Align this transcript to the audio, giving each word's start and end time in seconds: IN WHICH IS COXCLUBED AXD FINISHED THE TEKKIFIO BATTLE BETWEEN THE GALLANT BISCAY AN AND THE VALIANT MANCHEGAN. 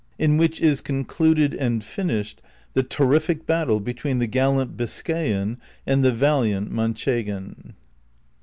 IN 0.17 0.37
WHICH 0.37 0.59
IS 0.61 0.81
COXCLUBED 0.81 1.53
AXD 1.59 1.83
FINISHED 1.83 2.41
THE 2.73 2.81
TEKKIFIO 2.81 3.45
BATTLE 3.45 3.79
BETWEEN 3.81 4.17
THE 4.17 4.25
GALLANT 4.25 4.75
BISCAY 4.75 5.31
AN 5.31 5.59
AND 5.85 6.03
THE 6.03 6.11
VALIANT 6.11 6.71
MANCHEGAN. 6.71 7.75